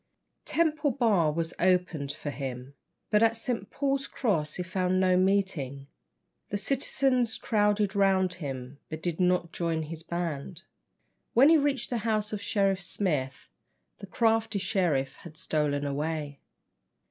[0.45, 2.73] Temple Bar was opened for him;
[3.11, 3.69] but at St.
[3.69, 5.85] Paul's Cross he found no meeting.
[6.49, 10.63] The citizens crowded round him, but did not join his band.
[11.35, 13.51] When he reached the house of Sheriff Smith,
[13.99, 16.39] the crafty Sheriff had stolen away.